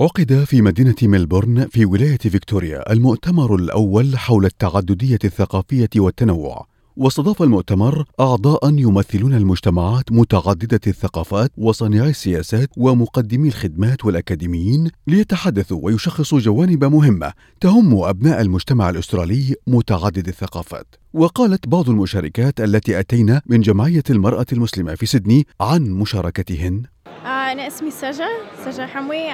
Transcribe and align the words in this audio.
عقد 0.00 0.44
في 0.44 0.62
مدينة 0.62 0.94
ملبورن 1.02 1.66
في 1.66 1.84
ولاية 1.84 2.18
فيكتوريا 2.18 2.92
المؤتمر 2.92 3.54
الأول 3.54 4.18
حول 4.18 4.44
التعددية 4.44 5.18
الثقافية 5.24 5.88
والتنوع. 5.96 6.66
واستضاف 6.96 7.42
المؤتمر 7.42 8.04
أعضاء 8.20 8.78
يمثلون 8.78 9.34
المجتمعات 9.34 10.12
متعددة 10.12 10.80
الثقافات 10.86 11.52
وصانعي 11.56 12.10
السياسات 12.10 12.68
ومقدمي 12.76 13.48
الخدمات 13.48 14.04
والأكاديميين 14.04 14.90
ليتحدثوا 15.06 15.78
ويشخصوا 15.82 16.40
جوانب 16.40 16.84
مهمة 16.84 17.32
تهم 17.60 17.94
أبناء 18.04 18.40
المجتمع 18.40 18.90
الأسترالي 18.90 19.54
متعدد 19.66 20.28
الثقافات. 20.28 20.86
وقالت 21.12 21.68
بعض 21.68 21.90
المشاركات 21.90 22.60
التي 22.60 23.00
أتينا 23.00 23.42
من 23.46 23.60
جمعية 23.60 24.04
المرأة 24.10 24.46
المسلمة 24.52 24.94
في 24.94 25.06
سيدني 25.06 25.46
عن 25.60 25.82
مشاركتهن 25.82 26.82
أنا 27.54 27.66
اسمي 27.66 27.90
سجا 27.90 28.26
سجا 28.64 28.86
حموي 28.86 29.30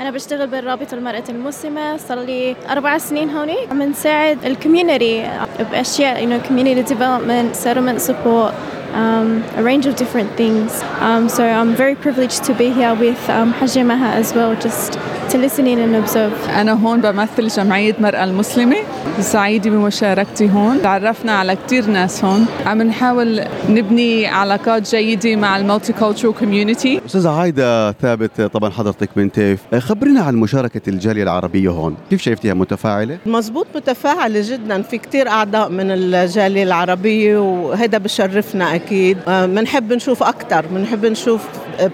أنا 0.00 0.10
بشتغل 0.14 0.46
بالرابطة 0.46 0.94
المرأة 0.94 1.24
المسلمة 1.28 1.96
صار 1.96 2.20
لي 2.20 2.56
أربع 2.70 2.98
سنين 2.98 3.30
هوني 3.30 3.56
عم 3.70 3.82
نساعد 3.82 4.44
ال 4.44 4.53
community 4.53 5.30
بأشياء 5.72 6.24
you 6.24 6.28
know 6.28 6.48
community 6.48 6.82
development 6.94 7.56
settlement 7.56 8.00
support 8.00 8.52
um, 8.94 9.42
a 9.56 9.62
range 9.62 9.86
of 9.86 9.96
different 9.96 10.30
things 10.36 10.82
um, 11.00 11.28
so 11.28 11.42
I'm 11.58 11.74
very 11.74 11.94
privileged 11.94 12.44
to 12.48 12.52
be 12.54 12.68
here 12.78 12.94
with 12.94 13.22
um, 13.30 13.54
Hajia 13.54 13.84
Maha 13.86 14.10
as 14.22 14.34
well 14.34 14.54
just 14.66 14.92
to 15.30 15.38
listen 15.38 15.66
in 15.66 15.78
and 15.78 15.96
observe 15.96 16.32
أنا 16.48 16.72
هون 16.72 17.00
بمثل 17.00 17.48
جمعية 17.48 17.94
مرأة 18.00 18.24
المسلمة 18.24 18.76
سعيدة 19.20 19.70
بمشاركتي 19.70 20.50
هون. 20.50 20.82
تعرفنا 20.82 21.32
على 21.32 21.56
كتير 21.56 21.86
ناس 21.86 22.24
هون. 22.24 22.46
عم 22.66 22.82
نحاول 22.82 23.44
نبني 23.68 24.26
علاقات 24.26 24.94
جيدة 24.94 25.36
مع 25.36 25.56
ال 25.56 25.92
multicultural 25.92 26.30
community 26.30 27.00
أستاذة 27.06 27.30
عايدة 27.30 27.92
ثابت 27.92 28.40
طبعا 28.40 28.70
حضرتك 28.70 29.10
من 29.16 29.32
TAFE. 29.32 29.60
خبرنا 29.78 30.20
عن 30.20 30.36
مشاركة 30.36 30.80
الجالية 30.88 31.22
العربية 31.22 31.70
هون. 31.70 31.96
كيف 32.10 32.22
شايفتيها؟ 32.22 32.54
متفاعلة؟ 32.54 33.18
مزبوط 33.26 33.66
متفاعلة 33.74 34.40
جدا. 34.50 34.82
في 34.82 34.98
كتير 34.98 35.28
أعضاء 35.28 35.68
من 35.68 35.90
الجالية 35.90 36.62
العربية 36.62 37.38
وهذا 37.38 37.98
بشرفنا 37.98 38.74
أكيد. 38.74 39.18
بنحب 39.28 39.92
نشوف 39.92 40.22
أكثر 40.22 40.66
بنحب 40.66 41.06
نشوف 41.06 41.42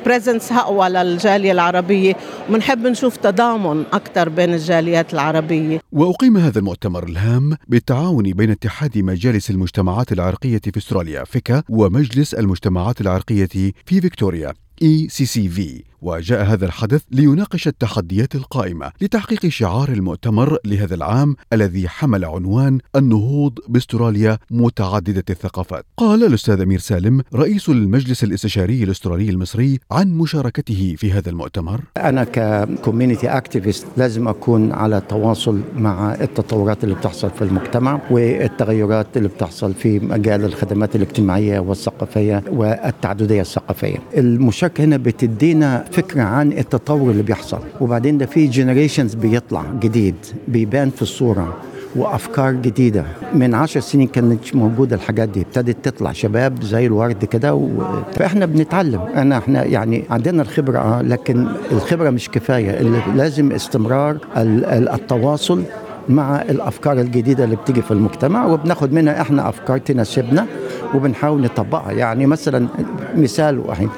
presence 0.06 0.52
أقوى 0.52 0.88
للجالية 0.88 1.52
العربية. 1.52 2.14
وبنحب 2.50 2.86
نشوف 2.86 3.16
تضامن 3.16 3.84
أكثر 3.92 4.28
بين 4.28 4.54
الجاليات 4.54 5.14
العربية. 5.14 5.80
وأقيم 5.92 6.36
هذا 6.36 6.58
المؤتمر 6.58 6.93
الهام 7.02 7.56
بالتعاون 7.68 8.32
بين 8.32 8.50
اتحاد 8.50 8.98
مجالس 8.98 9.50
المجتمعات 9.50 10.12
العرقية 10.12 10.58
في 10.58 10.76
استراليا 10.76 11.24
FECCA 11.24 11.62
ومجلس 11.68 12.34
المجتمعات 12.34 13.00
العرقية 13.00 13.46
في 13.86 14.00
فيكتوريا 14.00 14.54
ECCV 14.84 15.60
وجاء 16.04 16.44
هذا 16.44 16.66
الحدث 16.66 17.02
ليناقش 17.10 17.68
التحديات 17.68 18.34
القائمة 18.34 18.92
لتحقيق 19.00 19.46
شعار 19.46 19.88
المؤتمر 19.88 20.58
لهذا 20.64 20.94
العام 20.94 21.36
الذي 21.52 21.88
حمل 21.88 22.24
عنوان 22.24 22.78
النهوض 22.96 23.58
باستراليا 23.68 24.38
متعددة 24.50 25.24
الثقافات. 25.30 25.84
قال 25.96 26.24
الأستاذ 26.24 26.60
أمير 26.60 26.78
سالم 26.78 27.22
رئيس 27.34 27.68
المجلس 27.68 28.24
الاستشاري 28.24 28.82
الأسترالي 28.82 29.30
المصري 29.30 29.78
عن 29.90 30.08
مشاركته 30.08 30.94
في 30.98 31.12
هذا 31.12 31.30
المؤتمر. 31.30 31.80
أنا 31.96 32.24
ك 32.24 32.35
community 32.35 33.28
activist 33.28 33.86
لازم 33.96 34.28
أكون 34.28 34.72
على 34.72 35.02
تواصل 35.08 35.60
مع 35.76 36.14
التطورات 36.14 36.84
اللي 36.84 36.94
بتحصل 36.94 37.30
في 37.30 37.42
المجتمع 37.42 38.00
والتغيرات 38.10 39.16
اللي 39.16 39.28
بتحصل 39.28 39.74
في 39.74 39.98
مجال 39.98 40.44
الخدمات 40.44 40.96
الاجتماعية 40.96 41.58
والثقافية 41.58 42.42
والتعددية 42.50 43.40
الثقافية. 43.40 43.96
المشاركة 44.16 44.84
هنا 44.84 44.96
بتدينا 44.96 45.84
فكرة 45.96 46.22
عن 46.22 46.52
التطور 46.52 47.10
اللي 47.10 47.22
بيحصل. 47.22 47.58
وبعدين 47.80 48.18
ده 48.18 48.26
في 48.26 48.46
جنريشنز 48.46 49.14
بيطلع 49.14 49.64
جديد 49.80 50.14
بيبان 50.48 50.90
في 50.90 51.02
الصورة 51.02 51.56
وأفكار 51.96 52.52
جديدة. 52.52 53.04
من 53.34 53.54
عشر 53.54 53.80
سنين 53.80 54.06
كانت 54.08 54.54
موجودة 54.56 54.96
الحاجات 54.96 55.28
دي 55.28 55.40
ابتدت 55.40 55.88
تطلع 55.88 56.12
شباب 56.12 56.62
زي 56.62 56.86
الورد 56.86 57.24
كده 57.24 57.54
و... 57.54 57.68
فإحنا 58.12 58.46
بنتعلم. 58.46 59.00
أنا 59.00 59.38
إحنا 59.38 59.64
يعني 59.64 60.04
عندنا 60.10 60.42
الخبرة 60.42 61.02
لكن 61.02 61.46
الخبرة 61.72 62.10
مش 62.10 62.30
كفاية. 62.30 62.80
لازم 63.14 63.52
استمرار 63.52 64.16
التواصل 64.36 65.62
مع 66.08 66.42
الأفكار 66.42 67.00
الجديدة 67.00 67.44
اللي 67.44 67.56
بتيجي 67.56 67.82
في 67.82 67.90
المجتمع 67.90 68.46
وبناخد 68.46 68.92
منها 68.92 69.20
إحنا 69.20 69.48
أفكار 69.48 69.78
تناسبنا 69.78 70.46
وبنحاول 70.94 71.42
نطبقها. 71.42 71.92
يعني 71.92 72.26
مثلا 72.26 72.68
مثال 73.16 73.58
واحد 73.58 73.88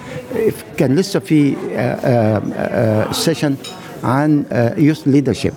كان 0.76 0.94
لسه 0.96 1.20
في 1.20 1.54
session 3.12 3.54
عن 4.04 4.44
youth 4.78 5.08
leadership 5.08 5.52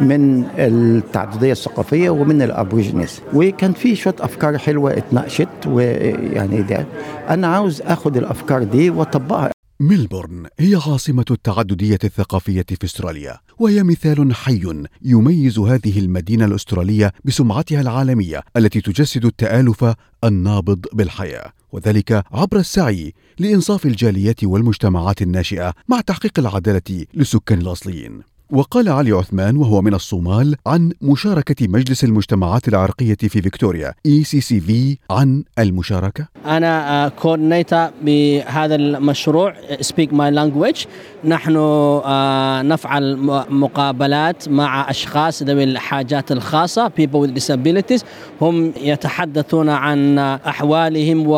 من 0.00 0.44
التعددية 0.58 1.52
الثقافية 1.52 2.10
ومن 2.10 2.42
ال 2.42 2.49
Aborigines 2.49 3.20
وكان 3.34 3.72
في 3.72 3.96
شوية 3.96 4.14
أفكار 4.20 4.58
حلوة 4.58 4.92
اتناقشت 4.92 5.48
ويعني 5.66 6.62
ده. 6.62 6.86
أنا 7.28 7.46
عاوز 7.46 7.82
آخد 7.82 8.16
الأفكار 8.16 8.62
دي 8.62 8.90
وأطبقها. 8.90 9.50
ملبورن 9.80 10.46
هي 10.58 10.80
عاصمة 10.86 11.24
التعددية 11.30 11.98
الثقافية 12.04 12.64
في 12.68 12.84
استراليا، 12.84 13.38
وهي 13.58 13.82
مثال 13.82 14.34
حي 14.34 14.86
يميز 15.02 15.58
هذه 15.58 15.98
المدينة 15.98 16.44
الأسترالية 16.44 17.12
بسمعتها 17.24 17.80
العالمية 17.80 18.40
التي 18.56 18.80
تجسد 18.80 19.24
التآلف 19.24 19.94
النابض 20.24 20.86
بالحياة، 20.92 21.52
وذلك 21.72 22.24
عبر 22.32 22.56
السعي 22.58 23.14
لإنصاف 23.38 23.86
الجاليات 23.86 24.44
والمجتمعات 24.44 25.22
الناشئة 25.22 25.74
مع 25.88 26.00
تحقيق 26.00 26.38
العدالة 26.38 27.06
للسكان 27.14 27.60
الأصليين. 27.60 28.35
وقال 28.50 28.88
علي 28.88 29.12
عثمان 29.12 29.56
وهو 29.56 29.82
من 29.82 29.94
الصومال 29.94 30.56
عن 30.66 30.92
مشاركة 31.02 31.68
مجلس 31.68 32.04
المجتمعات 32.04 32.68
العرقية 32.68 33.14
في 33.14 33.28
فيكتوريا 33.28 33.92
ECCV 34.08 34.72
عن 35.10 35.44
المشاركة. 35.58 36.26
أنا 36.46 37.08
كورنيتا 37.08 37.90
بهذا 38.02 38.74
المشروع 38.74 39.54
Speak 39.82 40.10
My 40.10 40.30
Language. 40.38 40.86
نحن 41.24 41.52
نفعل 42.68 43.16
مقابلات 43.50 44.48
مع 44.48 44.90
أشخاص 44.90 45.42
ذوي 45.42 45.64
الحاجات 45.64 46.32
الخاصة 46.32 46.88
People 46.88 47.26
with 47.26 47.42
Disabilities. 47.42 48.04
هم 48.40 48.72
يتحدثون 48.80 49.68
عن 49.68 50.18
أحوالهم 50.18 51.24
و 51.26 51.36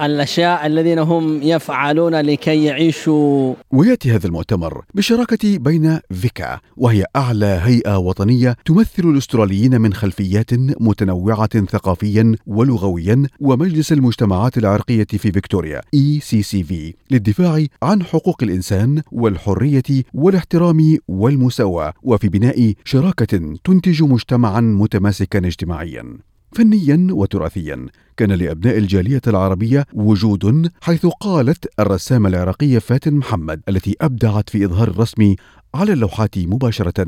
الأشياء 0.00 0.66
الذين 0.66 0.98
هم 0.98 1.42
يفعلون 1.42 2.14
لكي 2.14 2.64
يعيشوا. 2.64 3.54
ويأتي 3.72 4.10
هذا 4.12 4.26
المؤتمر 4.26 4.84
بشراكة 4.94 5.58
بين 5.58 6.00
فيكا 6.12 6.60
وهي 6.76 7.04
أعلى 7.16 7.60
هيئة 7.62 7.98
وطنية 7.98 8.56
تمثل 8.64 9.04
الأستراليين 9.04 9.80
من 9.80 9.92
خلفيات 9.94 10.50
متنوعة 10.80 11.64
ثقافيا 11.66 12.36
ولغويا 12.46 13.22
ومجلس 13.40 13.92
المجتمعات 13.92 14.58
العرقية 14.58 15.06
في 15.10 15.32
فيكتوريا 15.32 15.80
ECCV 15.80 16.74
للدفاع 17.10 17.66
عن 17.82 18.02
حقوق 18.02 18.42
الإنسان 18.42 19.02
والحرية 19.12 20.02
والاحترام 20.14 20.98
والمساواة 21.08 21.92
وفي 22.02 22.28
بناء 22.28 22.72
شراكة 22.84 23.56
تنتج 23.64 24.02
مجتمعا 24.02 24.60
متماسكا 24.60 25.38
اجتماعيا. 25.38 26.18
فنيا 26.54 27.06
وتراثيا. 27.10 27.86
كان 28.16 28.32
لأبناء 28.32 28.78
الجالية 28.78 29.20
العربية 29.26 29.86
وجود 29.92 30.70
حيث 30.82 31.06
قالت 31.06 31.80
الرسامة 31.80 32.28
العراقية 32.28 32.78
فاتن 32.78 33.14
محمد 33.14 33.60
التي 33.68 33.96
أبدعت 34.00 34.50
في 34.50 34.64
إظهار 34.64 34.88
الرسم 34.88 35.34
على 35.74 35.92
اللوحات 35.92 36.38
مباشرة 36.38 37.06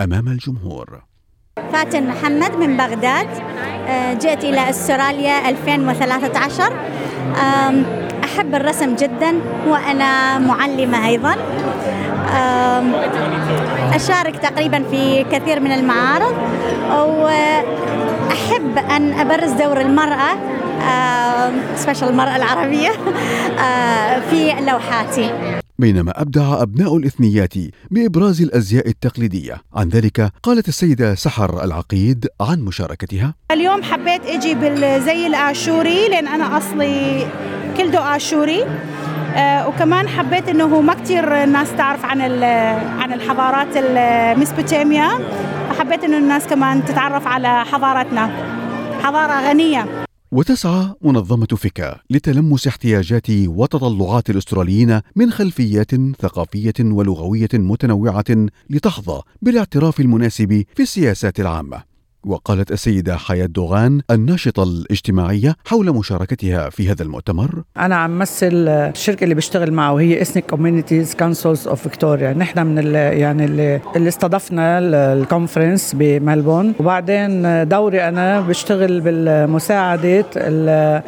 أمام 0.00 0.28
الجمهور. 0.28 1.02
فاتن 1.72 2.06
محمد 2.06 2.52
من 2.56 2.76
بغداد 2.76 3.28
جئت 4.22 4.44
إلى 4.44 4.70
أستراليا 4.70 5.48
2013 5.48 6.72
أحب 8.24 8.54
الرسم 8.54 8.96
جدا 8.96 9.34
وأنا 9.66 10.38
معلمة 10.38 11.06
أيضا. 11.06 11.36
أشارك 13.94 14.36
تقريبا 14.36 14.82
في 14.82 15.24
كثير 15.24 15.60
من 15.60 15.72
المعارض. 15.72 16.34
واحب 18.28 18.78
أن 18.78 19.12
أبرز 19.12 19.50
دور 19.50 19.80
المرأة 19.80 20.36
سبيشال 21.76 22.08
المرأة 22.08 22.36
العربية 22.36 22.90
في 24.30 24.54
لوحاتي. 24.66 25.30
بينما 25.78 26.22
أبدع 26.22 26.62
أبناء 26.62 26.96
الإثنيات 26.96 27.54
بإبراز 27.90 28.42
الأزياء 28.42 28.88
التقليدية. 28.88 29.56
عن 29.74 29.88
ذلك 29.88 30.32
قالت 30.42 30.68
السيدة 30.68 31.14
سحر 31.14 31.64
العقيد 31.64 32.26
عن 32.40 32.60
مشاركتها. 32.60 33.34
اليوم 33.50 33.82
حبيت 33.82 34.26
أجي 34.26 34.54
بالزي 34.54 35.26
الآشوري 35.26 36.08
لأن 36.08 36.28
أنا 36.28 36.58
أصلي 36.58 37.26
كلدو 37.76 37.98
آشوري. 37.98 38.64
آه 39.36 39.68
وكمان 39.68 40.08
حبيت 40.08 40.48
إنه 40.48 40.80
ما 40.80 40.94
كثير 40.94 41.44
الناس 41.44 41.68
تعرف 41.76 42.04
عن 42.04 42.20
عن 43.00 43.12
الحضارات 43.12 43.68
الميسبوتاميا 43.76 45.08
فحبيت 45.88 46.04
إنه 46.04 46.18
الناس 46.18 46.46
كمان 46.46 46.84
تتعرف 46.84 47.26
على 47.26 47.64
حضارتنا. 47.64 48.26
حضارة 49.02 49.48
غنية. 49.48 50.04
وتسعى 50.32 50.94
منظمة 51.02 51.46
فيكا 51.46 51.96
لتلمس 52.10 52.66
احتياجات 52.66 53.30
وتطلعات 53.30 54.30
الأستراليين 54.30 55.00
من 55.16 55.30
خلفيات 55.30 55.90
ثقافية 56.20 56.74
ولغوية 56.80 57.48
متنوعة 57.54 58.24
لتحظى 58.70 59.22
بالاعتراف 59.42 60.00
المناسب 60.00 60.64
في 60.74 60.82
السياسات 60.82 61.40
العامة. 61.40 61.87
وقالت 62.26 62.72
السيدة 62.72 63.16
حياة 63.16 63.46
دوغان 63.46 64.00
الناشطة 64.10 64.62
الاجتماعية 64.62 65.56
حول 65.66 65.94
مشاركتها 65.94 66.70
في 66.70 66.90
هذا 66.90 67.02
المؤتمر. 67.02 67.62
أنا 67.76 67.96
عم 67.96 68.18
مثل 68.18 68.68
الشركة 68.68 69.24
اللي 69.24 69.34
بشتغل 69.34 69.72
معه 69.72 69.92
وهي 69.92 70.22
Ethnic 70.22 70.46
Communities' 70.46 71.14
Council 71.14 71.68
of 71.68 71.82
Victoria 71.82 72.32
نحن 72.32 72.66
من 72.66 72.78
ال 72.78 72.94
يعني 72.94 73.44
اللي, 73.44 73.80
اللي 73.96 74.08
استضفنا 74.08 74.78
ال 75.12 75.19
conference 75.19 75.94
بملبورن. 75.94 76.74
وبعدين 76.80 77.68
دوري 77.68 78.08
أنا 78.08 78.40
بشتغل 78.40 79.00
بالمساعدة 79.00 80.24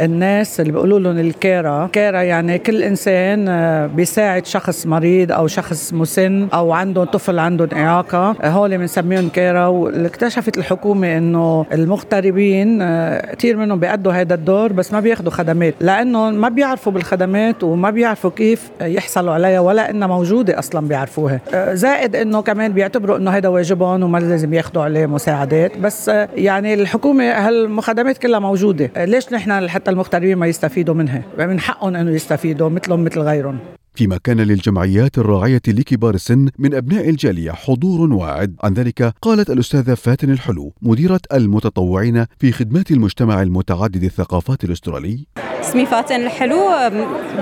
الناس 0.01 0.61
اللي 0.61 0.73
بيقولوا 0.73 0.99
لهم 0.99 1.19
ال 1.19 1.29
carer. 1.29 1.87
carer 1.93 2.23
يعني 2.23 2.59
كل 2.59 2.83
إنسان 2.83 3.47
بيساعد 3.87 4.47
شخص 4.47 4.87
مريض 4.87 5.33
أو 5.33 5.47
شخص 5.47 5.93
مسن 5.93 6.49
أو 6.55 6.73
عنده 6.73 7.05
طفل 7.05 7.39
عنده 7.39 7.69
إعاقة. 7.73 8.37
هول 8.45 8.79
بنسميهم 8.79 9.29
كيرا. 9.29 9.67
واكتشفت 9.67 10.59
الحكومة 10.59 11.00
إنه 11.05 11.67
المغتربين 11.73 12.83
آه، 12.83 13.35
كثير 13.35 13.57
منهم 13.57 13.81
بيأدوا 13.81 14.13
هذا 14.13 14.35
الدور 14.35 14.73
بس 14.73 14.93
ما 14.93 15.01
بياخذوا 15.01 15.31
خدمات 15.31 15.75
لأنه 15.81 16.31
ما 16.31 16.49
بيعرفوا 16.49 16.93
بالخدمات 16.93 17.65
وما 17.65 17.91
بيعرفوا 17.91 18.31
كيف 18.31 18.71
يحصلوا 18.81 19.33
عليها 19.33 19.61
ولا 19.61 19.91
إنها 19.91 20.09
موجودة 20.09 20.59
أصلا 20.59 20.89
بيعرفوها. 20.89 21.41
آه، 21.55 21.75
زائد 21.75 22.17
إنه 22.17 22.43
كمان 22.43 22.73
بيعتبروا 22.73 23.17
إنه 23.17 23.31
هذا 23.31 23.49
واجبهم 23.49 24.03
وما 24.03 24.19
لازم 24.19 24.55
ياخذوا 24.55 24.83
عليه 24.83 25.07
مساعدات. 25.07 25.79
بس 25.79 26.09
آه، 26.09 26.29
يعني 26.37 26.75
الحكومة 26.75 27.25
هالمخدمات 27.25 28.19
كلها 28.19 28.39
موجودة. 28.39 28.91
ليش 28.97 29.33
نحن 29.33 29.69
حتى 29.69 29.91
المغتربين 29.91 30.37
ما 30.37 30.47
يستفيدوا 30.47 30.95
منها؟ 30.95 31.23
من 31.39 31.61
حقهم 31.61 31.97
إنه 31.97 32.11
يستفيدوا 32.11 32.69
مثلهم 32.69 33.05
مثل 33.05 33.21
غيرهم. 33.21 33.59
فيما 33.95 34.19
كان 34.25 34.41
للجمعيات 34.41 35.19
الراعية 35.19 35.63
لكبار 35.69 36.15
السن 36.15 36.49
من 36.59 36.75
أبناء 36.75 37.09
الجالية 37.09 37.53
حضور 37.53 38.13
واعد. 38.13 38.57
عن 38.63 38.75
ذلك 38.75 39.15
قالت 39.23 39.51
الأستاذة 39.51 39.95
فاتن 39.95 40.31
الحلو 40.31 40.73
مديرة 40.83 41.21
المتطوعين 41.33 42.27
في 42.39 42.53
خدمات 42.53 42.91
المجتمع 42.91 43.43
المتعدد 43.43 44.05
الثقافات 44.05 44.65
الأسترالي. 44.65 45.27
اسمي 45.61 45.87
فاتن 45.87 46.17
الحلو 46.27 46.69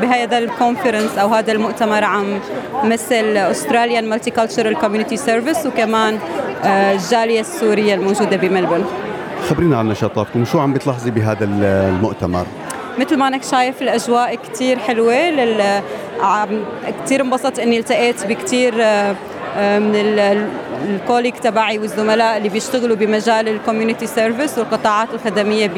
بهذا 0.00 0.38
ال 0.38 0.46
conference 0.46 1.18
أو 1.18 1.28
هذا 1.28 1.52
المؤتمر 1.52 2.04
عم 2.04 2.38
مثل 2.84 3.36
Australian 3.36 4.08
Multicultural 4.08 4.74
Community 4.74 5.16
Services 5.16 5.66
وكمان 5.66 6.18
الجالية 6.64 7.40
السورية 7.40 7.94
الموجودة 7.94 8.36
بملبورن. 8.36 8.84
خبرينا 9.48 9.76
عن 9.76 9.88
نشاطاتكم 9.88 10.44
شو 10.44 10.58
عم 10.58 10.72
بتلاحظي 10.72 11.10
بهذا 11.10 11.44
المؤتمر؟ 11.44 12.46
مثل 12.98 13.16
ما 13.16 13.28
أنك 13.28 13.42
شايف 13.42 13.82
الأجواء 13.82 14.34
كثير 14.34 14.78
حلوة 14.78 15.30
لل... 15.30 15.82
كثير 17.04 17.20
انبسطت 17.20 17.58
إني 17.58 17.78
التقيت 17.78 18.26
بكثير 18.26 18.74
آه، 18.80 19.14
آه، 19.56 19.78
من 19.78 19.96
ال 20.84 20.90
colleague 20.90 21.38
تبعي 21.38 21.78
والزملاء 21.78 22.36
اللي 22.36 22.48
بيشتغلوا 22.48 22.96
بمجال 22.96 23.48
ال 23.48 23.54
community 23.54 24.06
service 24.06 24.58
والقطاعات 24.58 25.08
الخدمية 25.14 25.70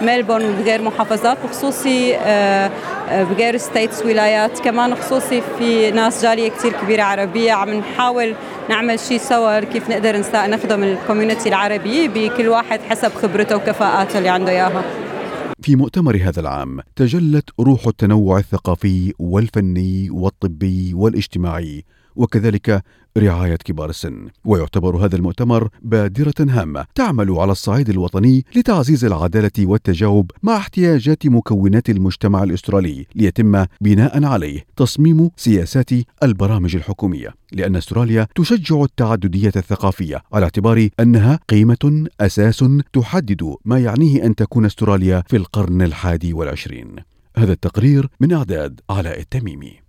بملبورن 0.00 0.50
وبغير 0.50 0.82
محافظات 0.82 1.38
وخصوصي 1.44 2.16
آه، 2.16 2.70
بغير 3.10 3.56
states 3.56 4.02
ولايات 4.02 4.58
كمان 4.58 4.94
خصوصي 4.94 5.42
في 5.58 5.90
ناس 5.90 6.22
جالية 6.22 6.50
كثير 6.50 6.72
كبيرة 6.82 7.02
عربية 7.02 7.52
عم 7.52 7.70
نحاول 7.70 8.34
نعمل 8.68 9.00
شيء 9.00 9.18
سوا 9.18 9.60
كيف 9.60 9.90
نقدر 9.90 10.22
نخدم 10.34 10.82
ال 10.82 10.89
community 10.89 11.48
العربي 11.48 12.08
بكل 12.08 12.48
واحد 12.48 12.80
حسب 12.90 13.14
خبرته 13.14 13.56
وكفاءاته 13.56 14.18
اللي 14.18 14.28
عنده 14.28 14.52
إياها. 14.52 14.82
في 15.68 15.76
مؤتمر 15.76 16.16
هذا 16.16 16.40
العام 16.40 16.80
تجلت 16.96 17.50
روح 17.60 17.86
التنوع 17.86 18.38
الثقافي 18.38 19.12
والفني 19.18 20.10
والطبي 20.10 20.94
والاجتماعي 20.94 21.84
وكذلك 22.18 22.82
رعاية 23.18 23.56
كبار 23.56 23.90
السن. 23.90 24.28
ويعتبر 24.44 24.96
هذا 24.96 25.16
المؤتمر 25.16 25.68
بادرة 25.82 26.34
هامة 26.40 26.86
تعمل 26.94 27.30
على 27.30 27.52
الصعيد 27.52 27.88
الوطني 27.88 28.44
لتعزيز 28.56 29.04
العدالة 29.04 29.50
والتجاوب 29.58 30.30
مع 30.42 30.56
احتياجات 30.56 31.26
مكونات 31.26 31.90
المجتمع 31.90 32.42
الأسترالي 32.42 33.06
ليتم 33.14 33.64
بناء 33.80 34.24
عليه 34.24 34.64
تصميم 34.76 35.30
سياسات 35.36 35.90
البرامج 36.22 36.76
الحكومية. 36.76 37.34
لأن 37.52 37.76
أستراليا 37.76 38.26
تشجع 38.34 38.82
التعددية 38.82 39.52
الثقافية 39.56 40.22
على 40.32 40.44
اعتبار 40.44 40.88
أنها 41.00 41.38
قيمة 41.48 42.06
أساس 42.20 42.64
تحدد 42.92 43.54
ما 43.64 43.78
يعنيه 43.78 44.26
أن 44.26 44.34
تكون 44.34 44.64
أستراليا 44.64 45.22
في 45.28 45.36
القرن 45.36 45.82
الحادي 45.82 46.32
والعشرين. 46.32 46.96
هذا 47.36 47.52
التقرير 47.52 48.08
من 48.20 48.32
إعداد 48.32 48.80
علاء 48.90 49.20
التميمي. 49.20 49.88